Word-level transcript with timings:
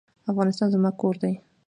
افغانستان 0.31 0.67
زما 0.73 0.89
کور 1.01 1.15
دی 1.21 1.33